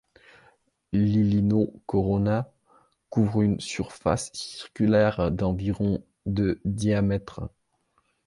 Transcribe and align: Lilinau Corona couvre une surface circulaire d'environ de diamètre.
Lilinau 0.93 1.79
Corona 1.85 2.51
couvre 3.11 3.43
une 3.43 3.59
surface 3.59 4.31
circulaire 4.33 5.29
d'environ 5.31 6.03
de 6.25 6.59
diamètre. 6.65 7.49